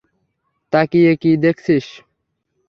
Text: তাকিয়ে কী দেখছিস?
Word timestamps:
তাকিয়ে 0.73 1.11
কী 1.21 1.31
দেখছিস? 1.43 1.85